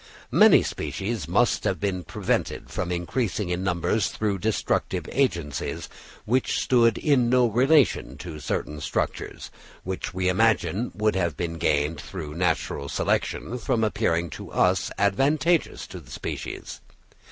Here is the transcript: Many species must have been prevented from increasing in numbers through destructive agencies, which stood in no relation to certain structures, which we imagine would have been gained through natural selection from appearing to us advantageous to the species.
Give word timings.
Many 0.31 0.63
species 0.63 1.27
must 1.27 1.63
have 1.63 1.79
been 1.79 2.03
prevented 2.03 2.71
from 2.71 2.91
increasing 2.91 3.49
in 3.49 3.63
numbers 3.63 4.07
through 4.07 4.39
destructive 4.39 5.07
agencies, 5.11 5.89
which 6.25 6.57
stood 6.57 6.97
in 6.97 7.29
no 7.29 7.45
relation 7.45 8.17
to 8.17 8.39
certain 8.39 8.81
structures, 8.81 9.51
which 9.83 10.11
we 10.11 10.27
imagine 10.27 10.91
would 10.95 11.13
have 11.15 11.37
been 11.37 11.59
gained 11.59 12.01
through 12.01 12.33
natural 12.33 12.89
selection 12.89 13.59
from 13.59 13.83
appearing 13.83 14.31
to 14.31 14.49
us 14.51 14.89
advantageous 14.97 15.85
to 15.85 15.99
the 15.99 16.09
species. 16.09 16.81